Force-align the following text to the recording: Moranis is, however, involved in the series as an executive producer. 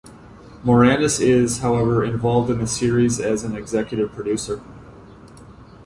Moranis 0.63 1.19
is, 1.21 1.59
however, 1.59 2.03
involved 2.03 2.49
in 2.49 2.57
the 2.57 2.65
series 2.65 3.19
as 3.19 3.43
an 3.43 3.55
executive 3.55 4.11
producer. 4.11 4.59